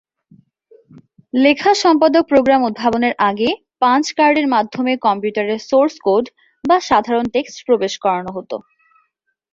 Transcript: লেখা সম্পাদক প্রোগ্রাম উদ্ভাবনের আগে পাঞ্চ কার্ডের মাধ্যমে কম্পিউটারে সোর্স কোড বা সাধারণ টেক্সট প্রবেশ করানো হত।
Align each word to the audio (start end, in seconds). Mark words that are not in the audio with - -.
লেখা 1.35 1.71
সম্পাদক 1.83 2.23
প্রোগ্রাম 2.31 2.61
উদ্ভাবনের 2.63 3.13
আগে 3.29 3.49
পাঞ্চ 3.81 4.05
কার্ডের 4.17 4.47
মাধ্যমে 4.47 4.93
কম্পিউটারে 5.05 5.55
সোর্স 5.69 5.95
কোড 6.05 6.25
বা 6.63 6.77
সাধারণ 6.89 7.25
টেক্সট 7.33 7.59
প্রবেশ 7.67 7.93
করানো 8.03 8.31
হত। 8.35 8.51